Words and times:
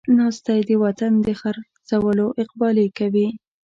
ناست 0.17 0.45
دی 0.47 0.61
د 0.69 0.71
وطن 0.83 1.11
د 1.25 1.29
خر 1.41 1.55
څولو 1.89 2.25
اقبالې 2.43 2.87
کوي 2.97 3.27